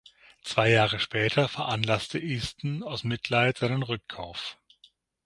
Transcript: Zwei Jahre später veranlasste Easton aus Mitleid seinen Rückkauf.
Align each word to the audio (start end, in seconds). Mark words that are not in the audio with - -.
Zwei 0.41 0.71
Jahre 0.71 0.99
später 0.99 1.47
veranlasste 1.47 2.17
Easton 2.17 2.81
aus 2.81 3.03
Mitleid 3.03 3.59
seinen 3.59 3.83
Rückkauf. 3.83 4.57